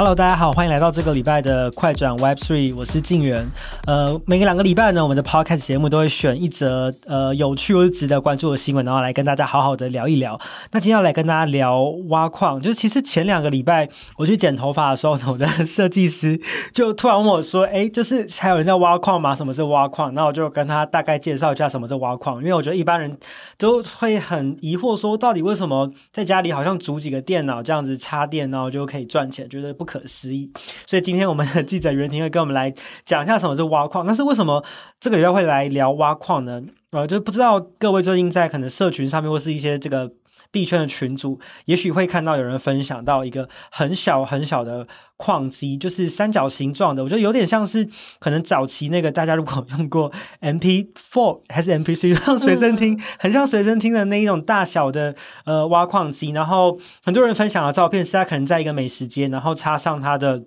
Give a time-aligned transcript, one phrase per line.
[0.00, 3.46] Hello，大家好，欢迎来到这个礼拜的快转 Web Three，我是静源。
[3.86, 10.40] 呃，每个两个礼拜呢，我们的 Podcast 节目都会选一则呃有趣或者值得关注的新闻，然后来跟大家好好的聊一聊。
[10.72, 13.86] 那今天要来跟大家聊挖矿，就是其实前两个礼拜
[14.16, 16.40] 我去剪头发的时候，我的设计师
[16.72, 19.34] 就突然问我说：“哎，就是还有人在挖矿吗？
[19.34, 23.18] 什么是挖矿？”那我就跟他大概介绍一下什么是挖矿，因为我觉得一般人
[23.58, 30.48] 都会很疑惑，说到底为什么在家里好像组几个电脑这样子插电，然后就可以赚钱，觉得不可思议，
[30.86, 32.72] 所以今天我们的记者袁婷会跟我们来
[33.04, 34.06] 讲一下什么是挖矿。
[34.06, 34.64] 但是为什么
[35.00, 36.62] 这个礼拜会来聊挖矿呢？
[36.92, 40.08] 呃，就不知道各位最近在可能社群上面或是一些这个
[40.50, 47.02] 币圈的群组，也许会看到有人分享到一个很小很小的矿机，就是三角形状的。
[47.02, 56.30] 我觉得有点像是可能早期那个大家如果 用过 MP4 还是 MP3 像 随身听，嗯、很像随身听的那一种大小的呃挖矿机。
[56.30, 60.44] 然后很多人分享的照片是他可能在一个美食街，然后插上他的。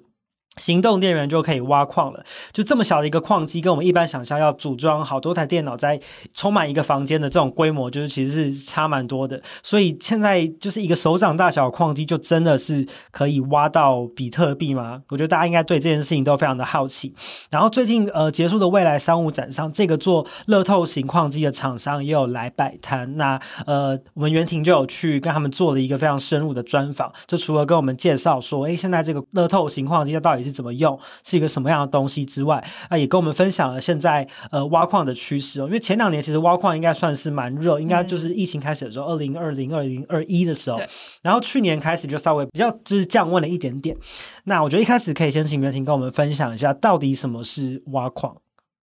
[0.57, 5.99] 行动电源就可以挖矿了，就这么小的一个矿机，跟我们一般想象要组装好多台电脑在
[6.33, 9.41] 充满一个房间的这种规模，就是其实是差蛮多的。
[9.61, 15.01] 所以现在就是一个手掌大小的矿机，就真的是可以挖到比特币吗？
[15.09, 17.13] 我觉得大家应该对这件事情都非常的好奇。
[17.49, 23.17] 然后最近呃结束的未来商务展上，这个做乐透型矿机的厂商也有来摆摊。
[23.17, 35.66] 那呃我们袁婷就有去跟他们做了一个非常深入的专访，就除了跟我们介绍说，哎，现在这个乐透型矿机它到底是怎么用，是一个什么样的东西之外，啊，也跟我们分享了现在呃挖矿的趋势哦。
[35.66, 40.80] 因为前两年其实挖矿应该算是蛮热，应该就是疫情开始的时候，二零二零、二零二一的时候。
[41.21, 43.95] 然后去年开始就稍微比较就是降温了一点点。
[44.44, 48.36] 那我觉得一开始可以先请袁婷跟我们分享一下，到底什么是挖矿？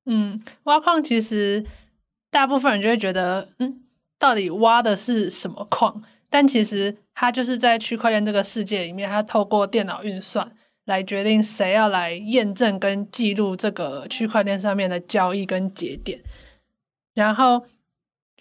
[0.06, 1.64] 嗯，挖矿其实
[2.31, 3.83] 大部分人就会觉得，嗯，
[4.19, 6.03] 到底挖的是什么矿？
[6.31, 10.53] 但其实它就是在区块链这个世界里面，它透过电脑运算。
[10.86, 16.20] 来决定谁要来验证跟记录这个区块链上面的交易跟节点，
[17.14, 17.64] 然后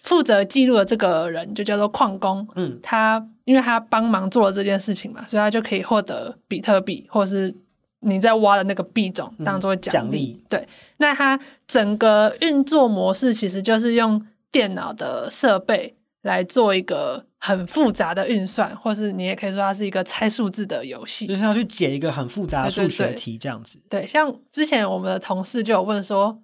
[0.02, 2.48] 负责记录的这个人就叫做矿工。
[2.56, 7.54] 嗯，他因为他帮忙做了这件事情嘛，所以他就可以获得比特币，或是
[8.00, 9.98] 你在挖的那个币种当做奖励。
[9.98, 10.44] 嗯，奖励。
[10.48, 15.94] 对，那他整个运作模式其实就是用电脑的设备。
[16.22, 23.78] 来做一个很复杂的运算，或是你也可以说它是一个猜数字的游戏，就是要去解一个很复杂的数学题这样子。
[23.88, 26.42] 对，对，对，对，像之前我们的同事就有问说，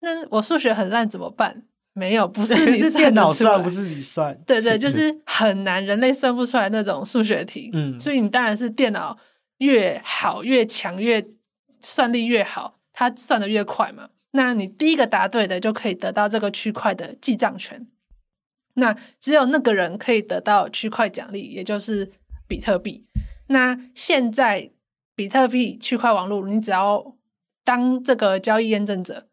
[0.00, 1.62] 那我数学很烂怎么办？
[1.94, 4.34] 没有，不是你算，是电脑算，不是你算。
[4.46, 7.70] 对，对对，就 是很难，人类算不出来那种数学题。
[7.74, 9.16] 嗯，所以你当然是电脑
[9.58, 11.22] 越好越强，越
[11.80, 14.08] 算力越好，它算的越快嘛。
[14.30, 17.86] 那你第一个答对的就可以得到这个区块的记账权。
[18.74, 22.10] 那只有那个人可以得到区块奖励，也就是
[22.48, 23.06] 比特币。
[23.48, 24.70] 那现在
[25.14, 27.14] 比特币区块网络，你只要
[27.64, 29.26] 当这个交易验证者，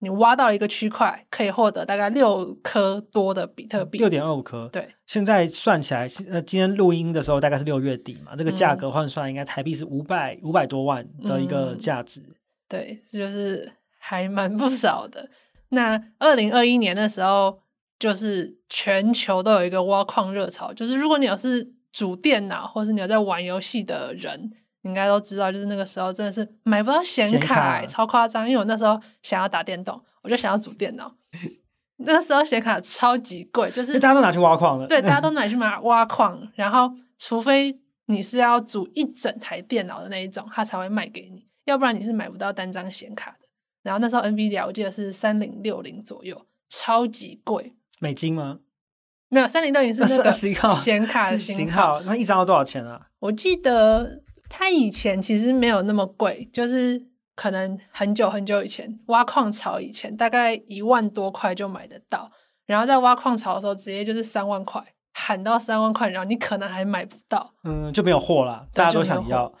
[0.00, 4.68] 你挖到一个区块，可以获得大概六颗多的比特币，六点二五颗。
[4.72, 12.20] 对，现在算起来，呃，今天录音的时候大概是六月底嘛，这个价格换算应该台币是五百五百多万的一个价值。
[12.20, 12.34] 嗯、
[12.68, 13.70] 对，就是
[14.00, 15.30] 还蛮不少的。
[15.68, 17.62] 那二零二一年的时候。
[18.02, 28.48] 就是全球都有一个挖矿热潮，就是如果你有是主电脑，或是你有在玩游戏的人，你应该都知道，就是那个时候真的是买不到显卡，欸，超夸张。
[28.48, 31.14] 因为我那时候想要打电动，我就想要组电脑，
[31.98, 34.88] 那时候显卡超级贵，就是大家都拿去挖矿了。
[34.88, 43.46] 对，大家都 拿去买挖矿，然后除非你是要组一整台电脑的那一种，他才会卖给你，要不然你是买不到单张显卡的。
[43.84, 47.72] 然后那时候 NVIDIA 我记得是三零六零左右，超级贵。
[48.02, 48.58] 美金吗？
[49.28, 52.00] 没有，三零六零是那个显卡的型号，型号。
[52.02, 53.00] 那一张要多少钱啊？
[53.20, 54.20] 我记得
[54.50, 57.00] 它以前其实没有那么贵，就是
[57.36, 62.28] 可能很久很久以前挖矿潮以前，大概一万多块就买得到。
[62.66, 64.84] 然后在挖矿潮的时候，直接就是三万块，
[65.14, 69.52] 喊到三万块，然后你可能还买不到，嗯，就没有货了，大家都想要。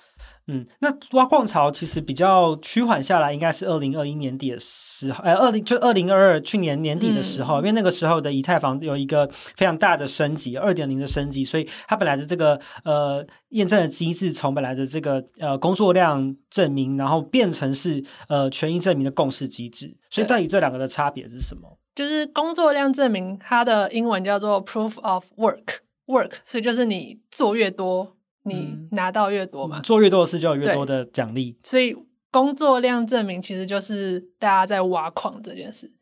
[0.48, 19.96] 嗯，那挖矿潮其实比较趋缓下来，应该是二零二一年底的时候，呃，二零就二零二二去年年底的时候，嗯，因为那个时候的以太坊有一个非常大的升级，二点零的升级，所以它本来的这个呃验证的机制从本来的这个呃工作量证明，然后变成是呃权益证明的共识机制。
[20.10, 21.78] 所以到底这两个的差别是什么？
[21.94, 28.16] 就是工作量证明，它的英文叫做 proof of work，work，所以就是你做越多。
[28.44, 31.56] 你拿到越多嘛，嗯、做越多的事就有越多的奖励。
[31.62, 31.96] 所以
[32.30, 35.92] 工作量证明其实就是大家在挖矿这件事。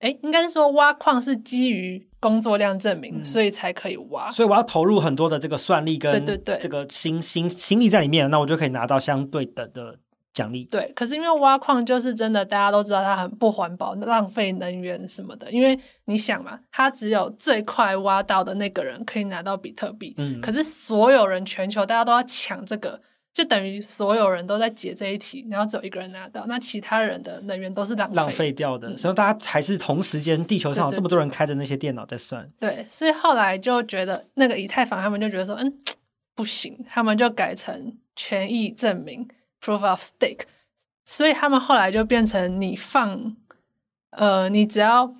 [0.00, 4.30] 哎，应该是说挖矿是基于工作量证明，嗯、所以才可以挖。
[4.30, 9.98] 所以我要投入很多的这个算力跟对对对这个心心心力在里面，那我就可以拿到相对等的
[10.36, 10.62] 奖励。
[10.70, 15.50] 对，可是因为挖矿就是真的，大家都知道它很不环保、浪费能源什么的。
[15.50, 23.00] 因为你想嘛，它只有最快挖到的那个人可以拿到比特币，嗯，可是所有人全球大家都要抢这个。
[23.36, 28.96] 就等于所有人都在解这一题，然后只有一个人拿到，那其他人的能源都是浪费浪费掉的。
[28.96, 32.50] 所以大家还是同时间，地球上有这么多人开的那些电脑在算。
[32.58, 35.70] 对，所以后来就觉得那个以太坊，他们就觉得说，嗯，
[36.34, 39.28] 不行，他们就改成权益证明
[39.66, 40.42] （Proof of Stake）。
[41.04, 43.36] 所以他们后来就变成你放，
[44.10, 45.14] 呃，你只要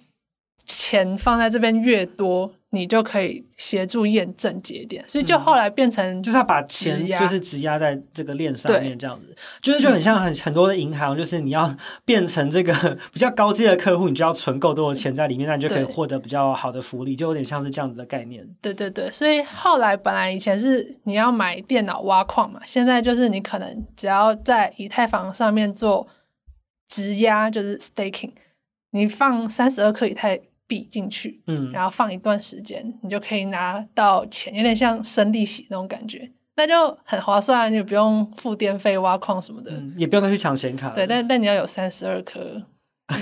[0.64, 2.56] 钱放在这边越多。
[2.70, 11.74] 你就可以协助验证节点，所以就后来变成、嗯、就是要把钱就是质押在这个链上面，这样子，就是就很像很很多的银行，就是你要
[12.04, 12.74] 变成这个
[13.12, 18.44] 比较高阶的客户，你就要存够多的钱在里面，那你就可以获得比较好的福利，就有点像是这样子的概念。
[18.60, 26.06] 对对对，所以后来本来以前是你要买电脑挖矿嘛，现在就是你可能只要在以太坊上面做
[26.88, 28.32] 质押，就是 staking，
[28.90, 30.40] 你放三十二颗以太。
[30.66, 40.90] 币进去，嗯，然后放一段时间，你就可以拿到钱，有点像生利息那种感觉，那就很划算，你就不用付电费、挖矿什么的，嗯，也不用再去抢显卡。
[40.90, 42.62] 对，但但你要有三十二颗，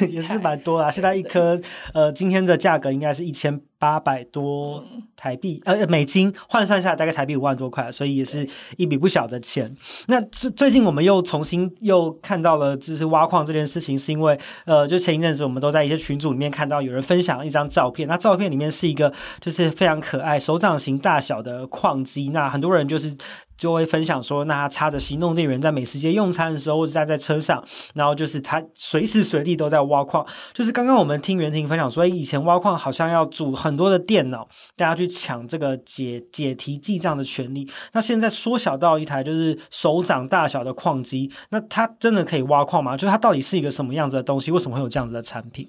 [0.09, 0.91] 也是蛮多啦。
[0.91, 1.61] 现在一颗，
[1.93, 3.61] 呃，今天的价格应该是一千。
[3.77, 4.83] 八百多
[5.15, 8.49] 台币，呃，美金换算下来大概台币五万多块，所以也是
[8.79, 9.77] 一笔不小的钱。
[10.07, 23.15] 那最最近我们又重新又看到了，就是挖矿这件事情，是因为呃，就前一阵子我们都在一些群组里面看到有人分享一张照片，那照片里面是一个就是非常可爱手掌型大小的矿机，那很多人就是
[23.59, 27.63] 就会分享说，那他插着行动电源在美食街用餐的时候，或者在在车上，
[27.93, 30.27] 然后就是他随时随地都在挖矿。
[30.55, 33.75] 就是刚刚我们听袁婷分享说，以前挖矿好像要组很。
[33.75, 37.69] 很多的电脑，大家去抢这个解解题记账的权利。
[37.93, 42.97] 那现在缩小到一台就是手掌大小的矿机，那它真的可以挖矿吗？
[42.97, 44.53] 就是它到底是一个什么样子的东西？
[44.53, 45.69] 为什么会有这样子的产品？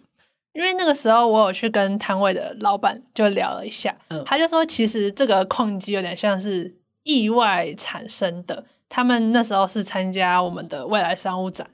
[0.54, 6.72] 因为那个时候我有去跟摊位的老板就聊了一下，嗯，他就说其实这个矿机有点像是
[7.06, 8.66] 意外产生的。
[8.90, 11.66] 他们那时候是参加我们的未来商务展，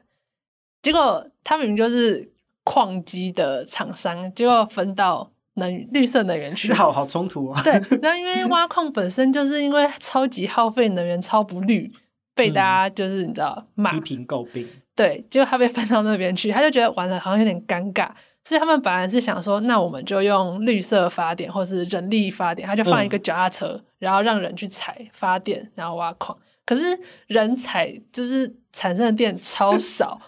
[0.84, 2.32] 结果他们就是
[2.64, 5.32] 矿机的厂商，结果分到。
[5.56, 7.62] 能绿色能源去，好好冲突啊！
[7.62, 11.92] 对，那因为挖矿本身就是因为超级耗费能源、超不绿，
[12.34, 14.66] 被大家就是你知道骂、批评诟病。
[14.96, 18.10] 对，结果他被分到那边去，他就觉得玩的好像有点尴尬，
[18.46, 26.38] 所以他们本来是想说，那我们就用绿色发电或是人力发电，他就放一个脚踏车、嗯，然后让人去踩发电，然后挖矿。
[26.66, 30.20] 可是人踩就是产生的电超少。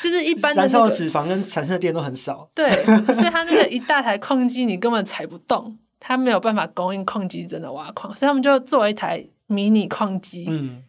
[0.00, 2.70] 就是一般的、那个、燃烧的脂肪跟产生的电都很少，对，
[3.12, 10.84] 所以它那个一大台矿机你根本踩不动，它没有办法供应矿机真的挖矿，所以他们就做了一台迷你矿机，嗯，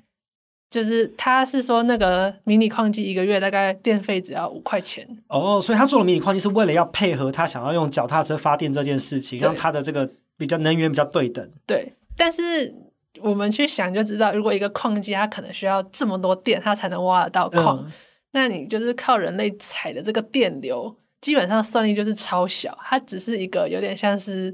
[0.70, 10.08] 就是他是说那个迷你矿机一个月大概电费只要五块钱，哦，所以他做了迷你矿机是为了要配合他想要用脚踏车发电这件事情，让他的这个
[10.38, 12.74] 比较能源比较对等，对，但是
[13.22, 17.78] 我们去想就知道，如果一个矿机它可能需要这么多电，它才能挖得到矿。
[17.78, 17.92] 嗯
[18.34, 24.54] 那你就是靠人类采的这个电流，基本上算力就是超小，它只是一个有点像是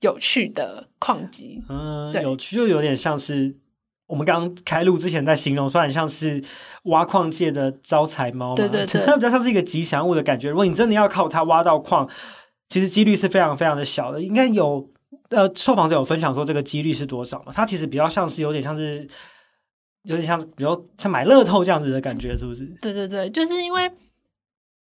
[0.00, 1.62] 有趣的矿机。
[1.68, 3.54] 嗯，有趣就有点像是
[4.08, 6.42] 我们刚开录之前在形容，说很像是
[6.84, 10.48] 挖矿界的招财猫嘛，对对对， 它比较像是一个吉祥物的感觉。
[10.48, 12.08] 如果你真的要靠它挖到矿，
[12.70, 14.20] 其实几率是非常非常的小的。
[14.20, 14.90] 应该有
[15.30, 17.52] 呃，受访者有分享说这个几率是多少嘛？
[17.54, 19.08] 它其实比较像是有点像是。
[20.08, 22.64] 有点像，比如像买乐透这样子的感觉，是不是？
[22.80, 23.90] 对对对，就是因为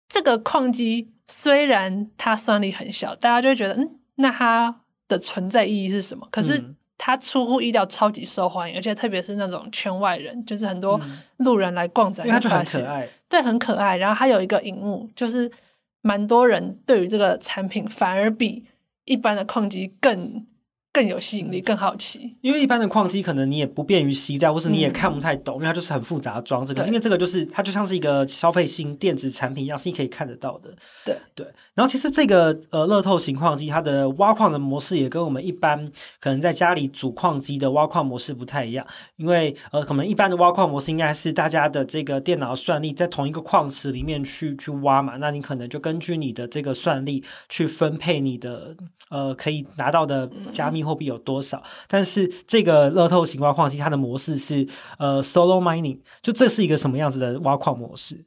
[0.08, 6.26] 这个矿机虽然它算力很小，大家就会觉得，嗯，那它的存在意义是什么？
[6.32, 6.60] 可是
[6.98, 11.00] 它出乎意料，超级受欢迎，而且特别是那种圈外人，就是很多
[11.36, 13.96] 路人来逛展，因为它就很可爱，对，很可爱。
[13.96, 15.48] 然后它有一个荧幕，就是
[16.00, 18.66] 蛮多人对于这个产品反而比
[19.04, 20.46] 一般的矿机更。
[20.92, 22.36] 更有吸引力，更好奇。
[22.42, 26.74] 因为一般的矿机可能你也不便于携带，或是你也看不太懂，嗯、因为它就是很复杂的装置。
[26.74, 30.70] 可是因为这个就是它就像是一个消费性电子产品一样，是你可以看得到的。
[31.02, 31.46] 对对。
[31.74, 38.86] 然后其实这个呃乐透型矿机，它的挖矿的模式也跟我们一般可能在家里主矿机的挖矿模式不太一样。
[39.16, 48.76] 因为呃可能一般的挖矿模式应该是大家的这个电脑算力在同一个矿池里面去去挖嘛，那你可能就根据你的这个算力去分配你的
[49.08, 50.81] 呃可以拿到的加密。
[50.84, 51.62] 货币有多少？
[51.88, 54.66] 但是这个乐透型挖矿机，它的模式是
[54.98, 58.24] 呃 solo mining，就这是一个什么样子的挖矿模式？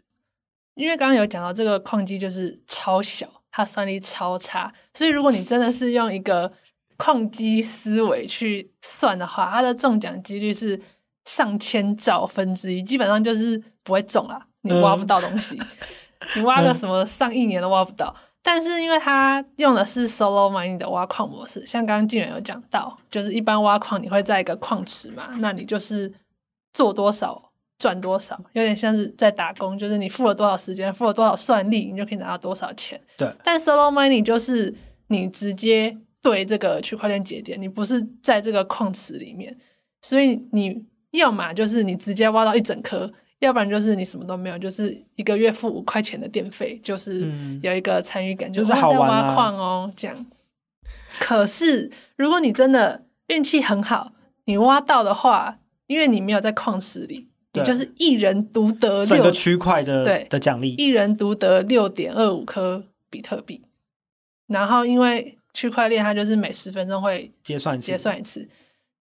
[0.75, 4.73] 因为刚刚有讲到这个矿机就是超小，它算力超差。
[4.93, 6.51] 所以如果你真的是用一个
[6.97, 10.79] 矿机思维去算的话，它的中奖几率是
[11.23, 15.57] 上千兆分之一，基本上就是不会中啦，你挖不到东西，
[16.19, 18.13] 嗯、你挖个什么上亿年都挖不到。
[18.47, 26.13] 但是因为它用的是 solo mining 的挖矿模式，像刚刚静远有讲到，就是一般挖矿你会在一个矿池嘛，那你就是
[26.71, 33.01] 做多少赚多少，有点像是在打工，就是你付了多少时间，付了多少算力，你就可以拿到多少钱。
[33.17, 33.27] 对。
[33.43, 34.71] 但 solo mining 就是
[35.07, 39.57] 你直接对这个区块链节点，你不是在这个矿池里面，
[40.03, 43.11] 所以你要么就是你直接挖到一整颗。
[43.39, 47.29] 要不然就是你什么都没有，就是一个月付五块钱的电费，就是
[47.61, 50.25] 有一个参与感，就是在挖矿哦，这样。
[51.19, 54.13] 可是如果你真的运气很好，
[54.45, 63.61] 你挖到的话，因为你没有在矿池里，你就是一人独得六个区块的对的奖励，一人独得六点二五颗比特币。
[64.47, 68.47] 然后因为区块链它就是每十分钟会结算结算一次，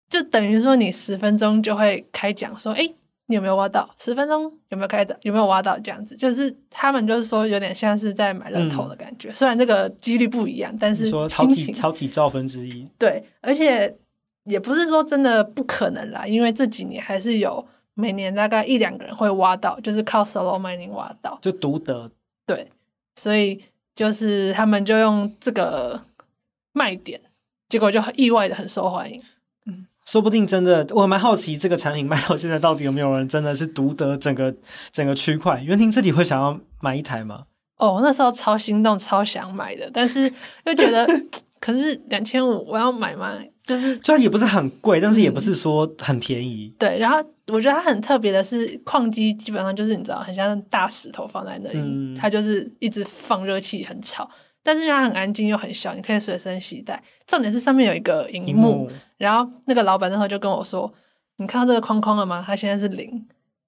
[0.08, 2.88] 就等于说你十分钟就会开奖说，哎。
[3.32, 3.88] 你有没有挖到？
[3.98, 5.18] 十分钟有没有开的？
[5.22, 5.78] 有没有挖到？
[5.78, 9.30] 这样子，就是他们就是说有点像是在买乐透的感觉。
[9.30, 12.86] 嗯、虽然这个几率不一样，但是说超几超几兆分之一。
[12.98, 13.96] 对，而且
[14.44, 22.10] 也不是说真的不可能啦，因为这几年还是有每年大概一两个人会挖到，就是靠 solo mining 挖到，就独得。
[22.46, 22.68] 对，
[23.16, 25.98] 所以就是他们就用这个
[26.74, 27.18] 卖点，
[27.70, 29.22] 结果就意外的很受欢迎。
[30.04, 34.54] 说不定真的，我蛮好奇这个产品卖到现在，到底有没有人真的是独得整个
[34.92, 35.60] 整个区块？
[35.62, 37.44] 袁婷自己会想要买一台吗？
[37.78, 40.32] 哦，那时候超心动，超想买的，但是
[40.66, 41.06] 又觉得，
[41.60, 43.32] 可是两千五，我要买吗？
[43.64, 46.72] 就是，虽然也不是很贵，但是也不是说很便宜。
[46.72, 47.18] 嗯、对，然后
[47.52, 54.28] 我觉得它很特别的是，矿机基本上就是你知道，很像大石头放在那里，嗯、它就是一直放热气，很吵。
[54.62, 57.02] 但是因为它很安静又很小，你可以随身携带。
[57.26, 60.92] 重点是上面有一个荧幕，幕然后那个老板那时候就跟我说
[61.38, 62.44] ：“你看到这个框框了吗？
[62.46, 63.26] 它现在是零，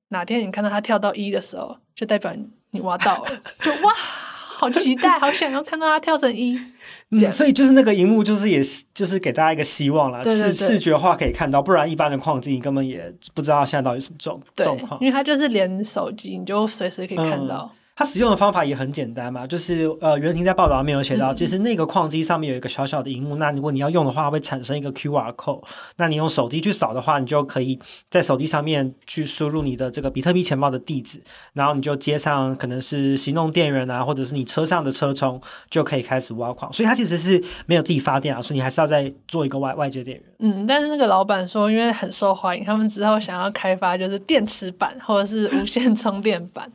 [0.08, 2.32] 哪天你看到它跳到一的时候，就代表
[2.70, 3.30] 你挖到了。
[3.60, 6.56] ”就哇，好期待，好想要看到它跳成一。
[7.10, 8.62] 嗯，所以就是那个荧幕，就是也
[8.94, 10.22] 就是给大家一个希望啦。
[10.22, 15.00] 对对对，视视觉化可以看到，不然一般的矿机你根本也不知道现在到底什么状状况。
[15.00, 17.68] 因为它就是连手机，你就随时可以看到。
[17.72, 25.62] 嗯它使用的方法也很简单嘛，就是呃，袁婷在报道上面有写到，其实那个矿机上面有一个小小的荧幕，嗯、那如果你要用的话，会产生一个 QR code，
[25.96, 27.78] 那你用手机去扫的话，你就可以
[28.10, 31.22] 在手机上面去输入你的这个比特币钱包的地址，
[31.52, 36.72] 然后你就接上可能是行动电源啊，或者是你车上的车充，就可以开始挖矿。
[36.72, 40.26] 所以它其实是没有自己发电啊，所以你还是要再做一个外外接电源。
[40.40, 46.68] 嗯，但是那个老板说，因为很受欢迎，他们之后想要开发就是电池版或者是无线充电版。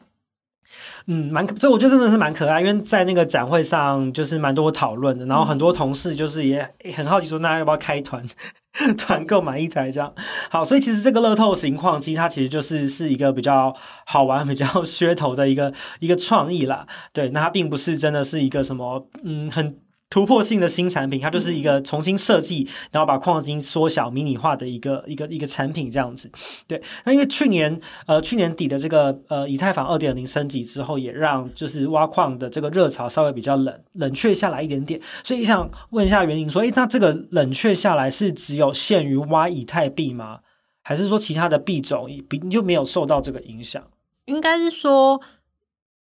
[1.07, 8.23] 嗯，蛮，这我觉得真的是蛮可爱，因为在那个展会上就是蛮多讨论的，然后很多同事就是也很好奇说，那要不要开团
[8.97, 10.13] 团购买一台这样？
[10.49, 16.85] 好，所以其实这个乐透型矿机它其实就是是一个比较好玩、 比较噱头的一个一个创意啦。
[17.13, 19.77] 对，那它并不是真的是一个什么嗯很。
[20.09, 26.31] 突破性的新产品，它就是一个重新设计，嗯、然后把矿机缩小、迷你化的一个一个一个产品这样子。
[26.67, 34.99] 对，那因为去年呃去年底的这个呃以太坊二点零升级之后，也让就是挖矿的这个热潮稍微比较冷冷却下来一点点。
[35.23, 40.39] 所以想问一下元婷说，诶，那这个冷却下来是只有限于挖以太币吗？
[40.81, 43.83] 还是说其他的币种比就没有受到这个影响？
[44.25, 45.21] 应该是说。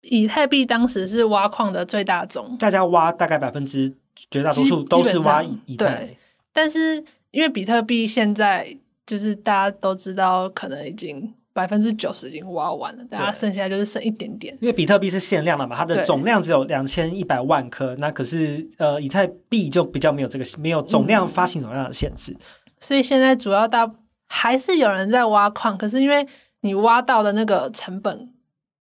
[0.02, 3.92] 以太币当时是挖矿的最大宗，大家挖大概百分之
[4.30, 5.86] 绝大多数都是挖以以太。
[5.86, 6.16] 对，
[6.52, 7.02] 但是
[7.32, 14.56] 因为比特币现在就是大家都知道，可能已经百分之九十已经挖完了，大家剩下就是剩一点点。
[14.60, 22.40] 因为比特币是限量的嘛，它的总量只有两千一百万颗，那可是呃以太币就比较没有这个没有总量发行总量的限制，嗯，
[22.78, 23.90] 所以现在主要大
[24.28, 26.24] 还是有人在挖矿，可是因为
[26.60, 28.30] 你挖到的那个成本。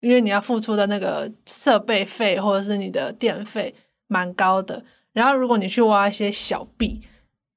[0.02, 3.74] 因为你要付出的那个设备费或者是你的电费
[4.08, 7.00] 蛮高的，然后如果你去挖一些小币，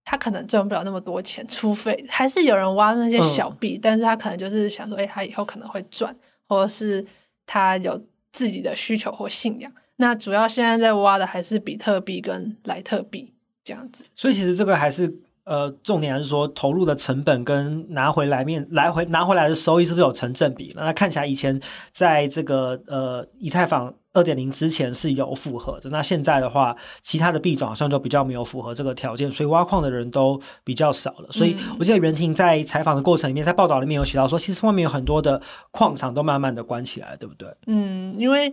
[0.04, 6.16] 他可能赚不了那么多钱，除非还是有人挖那些小币，嗯、但是他可能就是想说，哎，他以后可能会赚，
[6.48, 7.06] 或者是
[7.46, 8.00] 他有
[8.32, 9.72] 自己的需求或信仰。
[9.98, 13.34] 那主要现在在挖的还是比特币跟莱特币
[13.64, 14.06] 这样子。
[14.16, 15.14] 所以其实这个还是。
[15.46, 20.74] 呃，重点还是说投入的成本跟拿回来面来回拿回来的收益是不是有成正比？
[20.76, 21.60] 那看起来以前
[21.92, 31.28] 在这个呃以太坊二点零之前是有符合的，那现在的话，其他的币种好像就比较没有符合这个条件，所以挖矿的人都比较少了。
[31.32, 37.54] 所以我记得袁婷在采访的过程里面，在报道里面有写到说，其实外面有很多的矿场都慢慢的关起来了，对不对？
[37.68, 38.52] 嗯，因为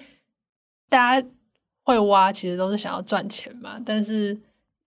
[0.91, 1.29] 大家
[1.85, 3.81] 会挖，其实都是想要赚钱嘛。
[3.87, 4.39] 但是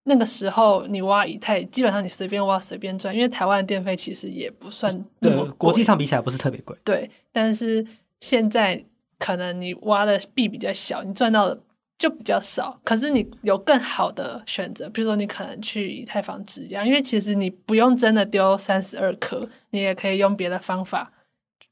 [0.07, 6.77] 那个时候你挖以太，基本上你随便挖随便赚，因为台湾的电费其实也不算对，国际上比起来不是特别贵。
[6.83, 7.85] 对，但是
[8.19, 8.85] 现在
[9.17, 11.59] 可能你挖的币比较小，你赚到的
[11.97, 12.79] 就比较少。
[12.83, 21.11] 可是你有更好的选择，比如说你可能去以太坊质押，因为其实你不用真的丢三十二颗，你也可以用别的方法。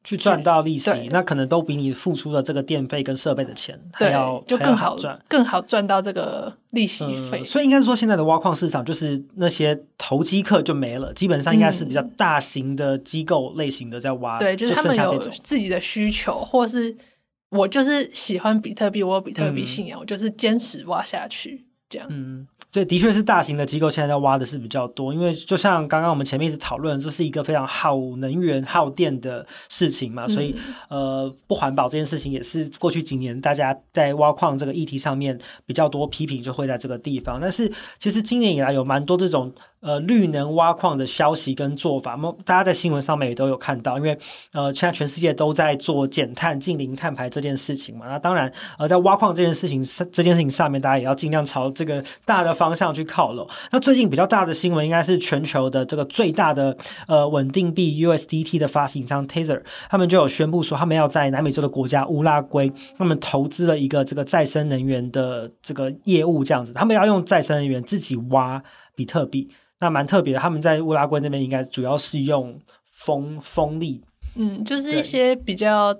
[0.03, 7.39] 去赚到利息，那可能都比你付出的这个电费跟设备的钱还要就更好赚，更好赚到这个利息费。
[7.39, 7.45] 嗯。
[7.45, 14.38] 所以应该说，现在的挖矿市场就是那些投机客就没了，基本上应该是比较大型的机构类型的在挖。
[14.38, 16.93] 嗯、对，就是他们有自己的需求，或是
[17.50, 22.07] 我就是喜欢比特币，我有比特币信仰，嗯、我就是坚持挖下去这样。
[22.09, 22.47] 嗯。
[22.71, 30.55] 对，的确是大型的机构现在在挖的是比较多，因为就像刚刚我们前面一直讨论，这是一个非常耗能源、耗电的事情嘛，所以、
[30.89, 37.39] 嗯、呃，不环保这件事情也是过去几年大家在挖矿这个议题上面比较多批评，就会在这个地方。
[37.39, 39.53] 但是其实今年以来有蛮多这种。
[39.84, 44.18] 呃，绿能挖矿的消息跟做法，大家在新闻上面也都有看到，因为
[44.54, 48.08] 呃，现在全世界都在做减碳、近零碳排这件事情嘛。
[48.08, 48.50] 那当然，
[48.80, 53.46] 呃，在挖矿这件事情上，这件事情上面，大家也要尽量朝这个大的方向去靠拢。
[53.72, 68.63] 那最近比较大的新闻，应该是全球的这个最大的呃稳定币 USDT 的发行商 Tether，他们就有宣布说，他们要在南美洲的国家乌拉圭，他们投资了一个这个再生能源的这个业务，这样子，他们要用再生能源自己挖
[68.95, 69.50] 比特币。
[69.79, 74.01] 那蛮特别的，他们在乌拉圭那边应该主要是用风风力，
[74.35, 75.93] 嗯，就是一些比较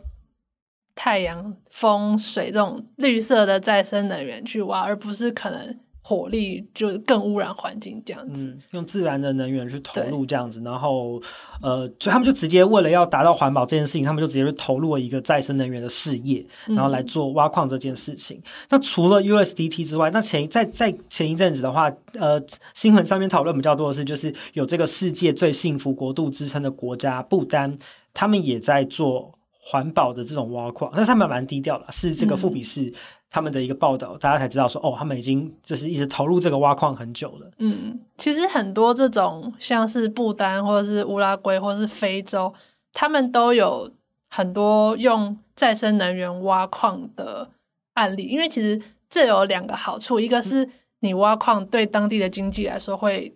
[0.96, 5.78] 太阳、风、水这种绿色的再生能源去挖，而不是可能。
[6.06, 11.22] 火力就更污染环境这样子，嗯，用自然的能源去投入这样子，然后
[11.62, 18.38] 呃，所以他们就直接为了要达到环保这件事情，他们就直接投入了一个再生能源的事业，然后来做挖矿这件事情。
[18.38, 22.44] 嗯、那除了 USDT 之外，那前在在前一阵子的话，呃，
[22.74, 27.80] 新闻上面讨论比较多的是，就是有这个世界最幸福国度之称的国家不丹，
[28.14, 29.34] 他们也在做
[29.66, 32.82] 环保的这种挖矿，但是他们蛮低调的，是这个富比士。
[32.84, 32.94] 嗯
[33.34, 37.50] 他们的一个报道，大家才知道说，哦，他们已经就是一直投入这个挖矿很久了。
[37.58, 42.54] 嗯，其实很多这种像是不丹或者是乌拉圭或者是非洲，
[42.92, 43.90] 他们都有
[44.30, 47.50] 很多用再生能源挖矿的
[47.96, 48.26] 案例。
[48.26, 53.36] 因为其实这有两个好处，一个是你挖矿对当地的经济来说会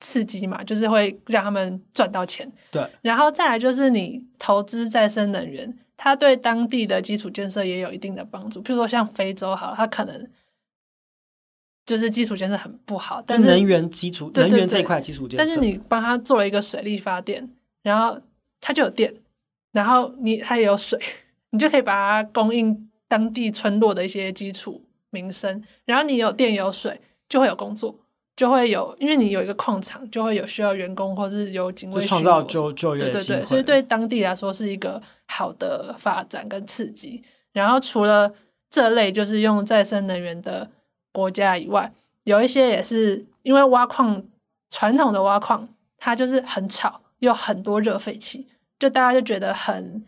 [0.00, 2.50] 刺激嘛，就是会让他们赚到钱。
[2.70, 5.78] 对，然后再来就是你投资再生能源。
[6.02, 10.26] 它对当地的基础建设也有一定的帮助，譬如说像非洲好，它可能
[11.84, 17.46] 就是基础建设很不好，但是能源基础能源这一块基础建设，但是你帮他做了一个水力发电，
[17.82, 18.18] 然后
[18.62, 19.14] 它就有电，
[19.72, 20.98] 然后你它也有水，
[21.50, 27.94] 你就可以把它供应当地村落的一些基础民生，然后你有电有水，就会有工作。
[28.40, 33.12] 就会有，因为你有一个矿场，就会有需要员工，或是有警卫，创造就就业机会。
[33.12, 37.22] 对对对，所以对当地来说是一个好的发展跟刺激。
[37.52, 38.32] 然后除了
[38.70, 40.66] 这类就是用再生能源的
[41.12, 41.92] 国家以外，
[42.24, 44.24] 有一些也是因为挖矿，
[44.70, 48.46] 传统的挖矿它就是很吵，又很多热废气，
[48.78, 50.02] 就大家就觉得很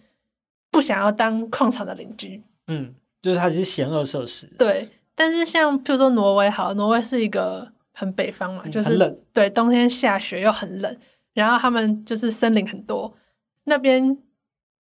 [0.70, 2.42] 不想要当矿场的邻居。
[2.68, 4.46] 嗯，就是它是嫌恶设施。
[4.58, 7.70] 对，但是像譬如说挪威，好，挪威是一个。
[7.92, 10.96] 很北方嘛，就是冷对，冬天下雪又很冷，
[11.34, 13.14] 然后他们就是森林很多，
[13.64, 14.16] 那边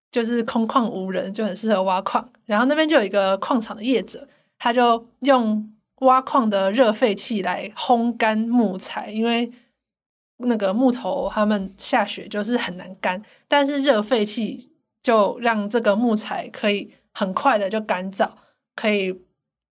[0.09, 2.31] 就是空旷无人，就很适合挖矿。
[2.45, 9.51] 然后那边就有一个矿场的业者，他就用挖矿的热废气来烘干木材，因为
[10.37, 14.71] 那个木头他们下雪就是很难干，但是热废气
[15.03, 18.29] 就让这个木材可以很快的就干燥，
[18.75, 19.21] 可以。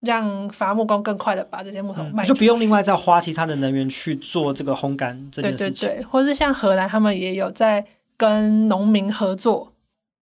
[0.01, 5.89] 让伐木工更快的把这些木头卖，嗯，就不用另外再花其他的能源去做这个烘干这件事情。
[5.89, 7.85] 对对对，或是像荷兰，他们也有在
[8.17, 9.73] 跟农民合作，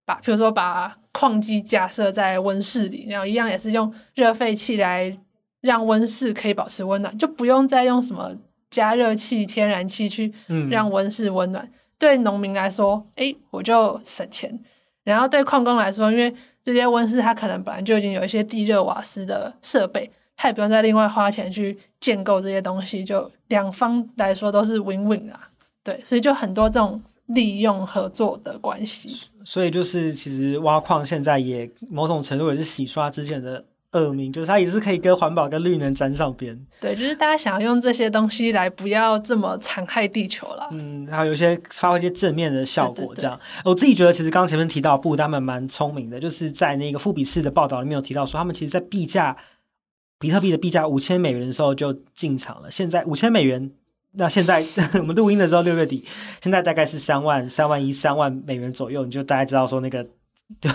[0.05, 5.17] 把比如说把矿机架设在温室里，然后一样也是用热废气来
[5.61, 8.31] 让温室可以保持温暖，就不用再用什么
[8.71, 10.33] 加热器、天然气去
[10.71, 11.65] 让温室温暖。
[11.65, 14.59] 嗯、对农民来说，哎，我就省钱。
[15.05, 16.35] 然后对矿工来说，因为
[16.67, 25.49] 这些温室它可能本来就已经有一些地热瓦斯的设备，它也不用再另外花钱去建构这些东西，就两方来说都是 win win 啊。
[25.85, 29.29] 对，所以就很多这种利用合作的关系。
[29.45, 33.65] 所以就是其实挖矿现在也某种程度也是洗刷之前的。
[33.97, 40.69] 恶名就是它也是可以跟环保跟绿能沾上边，对，就是大家想要用这些东西来不要这么残害地球了。
[40.73, 43.37] 嗯，然后有些发挥一些正面的效果，这样。
[43.37, 49.37] 对对对，我自己觉得其实刚刚前面提到布他们蛮聪明的，就是在那个富比士的报道里面有提到说，他们其实在币价
[50.19, 53.71] 比特币的币价五千美元的时候就进场了，现在五千美元，
[54.13, 54.65] 那现在
[55.01, 56.05] 我们录音的时候六月底，
[56.43, 60.07] 现在大概是三万、三万一、三万美元左右，你就大概知道说那个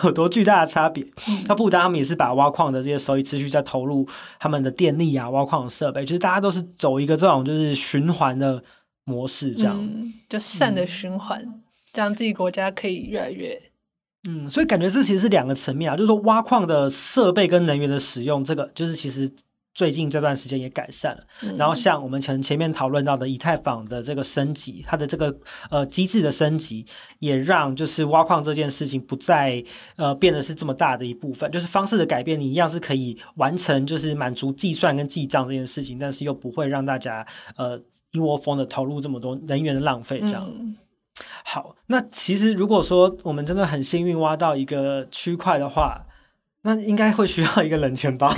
[0.03, 1.05] 有多巨大的差别。
[1.47, 4.07] 那不丹他们也是把挖矿的这些收益持续在投入
[4.39, 8.61] 他们的电力啊、挖矿的设备，就是大家都是走一个这种就是循环的
[9.05, 11.61] 模式，这样、嗯、就善的循环，嗯、
[11.93, 13.59] 这样自己国家可以越来越。
[14.27, 19.31] 嗯，所以感觉这其实是两个层面啊，就是说挖矿的设备跟能源的使用，这个就是其实
[19.73, 21.23] 最近这段时间也改善了。
[21.43, 25.35] 嗯、然后像我们前前面讨论到的以太坊的这个升级，它的这个
[25.69, 26.85] 呃机制的升级，
[27.19, 29.63] 也让就是挖矿这件事情不再
[29.95, 37.81] 呃变得是这么大的一部分，就是方式的改变，你一样是可以完成，就是满足计算跟记账这件事情，但是又不会让大家呃
[38.11, 40.45] 一窝蜂的投入这么多人员的浪费，这样。
[40.47, 40.75] 嗯
[41.43, 46.01] 好，那其实如果说我们真的很幸运挖到一个区块的话，
[46.63, 48.33] 那应该会需要一个冷钱包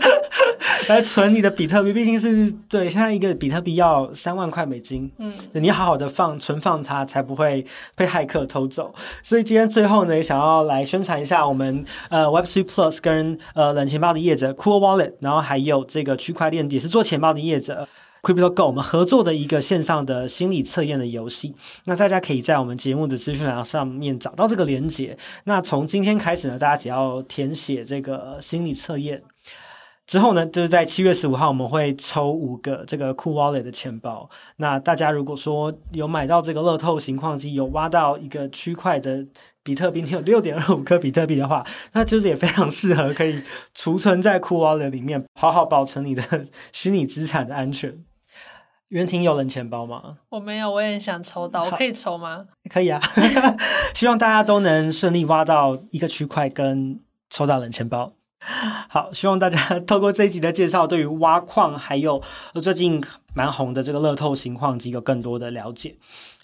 [0.88, 1.92] 来存你的比特币。
[1.92, 8.94] 毕竟是对，现在一个比特币要三万块美金，嗯，你好好的放存放它，才不会被骇客偷走。
[9.22, 17.88] 所以今天最后呢，也想要来宣传一下我们呃 Web3 Plus 跟呃冷钱包的业者 Cool Wallet，然后还有这个区块链也是做钱包的业者。
[18.22, 25.14] Crypto Go 我们合作的一个线上的心理测验的游戏，那大家可以在我们节目的资讯栏上面找到这个连接。
[25.44, 29.22] 那从今天开始呢，大家只要填写这个心理测验
[30.06, 34.28] 之后呢，就是在七月十五号我们会抽五个这个 Cool Wallet 的钱包。
[34.56, 39.26] 那大家如果说有买到这个乐透情况机，有挖到一个区块的
[39.62, 46.22] 比特币，你 有六点二五颗比特币的话，那就是也非常适合可以储存在 Cool Wallet 里面，好好保存你的
[46.72, 48.04] 虚拟资产的安全。
[48.88, 50.18] 袁婷有冷钱包吗？
[50.28, 52.44] 我没有，我也想抽到，我可以抽吗？
[52.70, 53.00] 可以啊，
[53.94, 58.12] 希望大家都能顺利挖到一个区块跟抽到冷钱包。
[58.88, 62.22] 好，希望大家 透过这一集的介绍，对于挖矿还有
[62.62, 63.02] 最近
[63.34, 65.94] 蛮红的这个乐透情况及有更多的了解。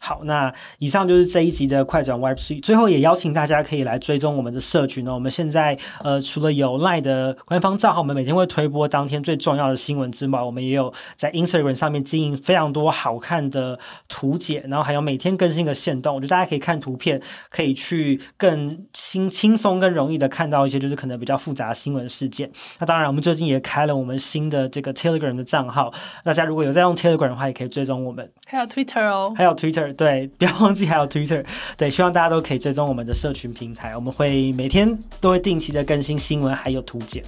[0.03, 2.63] 好，那以上就是这一集的快转 Web3。
[2.63, 5.13] 最后也邀请大家可以来追踪我们的社群呢。
[5.13, 16.15] 我们现在呃除了有 LINE 的官方账号，我们每天会推播当天最重要的新闻之外，我们也有在 Instagram 上面经营非常多好看的图解，然后还有每天更新的线动。
[16.15, 22.51] 我觉得大家可以看图片，可以去更轻轻松、更容易的看到一些就是可能比较复杂的新闻事件。
[22.79, 25.93] 那当然，我们最近也开了我们新的这个 Telegram 的账号，
[26.25, 28.29] 大家如果有在在用 Telegram 的话，也可以追踪我们。
[28.47, 29.95] 还有 Twitter 哦，还有 Twitter。
[29.95, 31.45] 对，不要忘记还有 Twitter。
[31.77, 37.23] 对，希望大家都可以追踪我们的社群平台，我们会每天都会定期的更新新闻还有图解。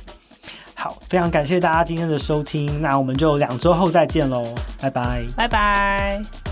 [0.75, 6.52] 好，非常感谢大家今天的收听，那我们就两周后再见喽，拜拜，拜拜。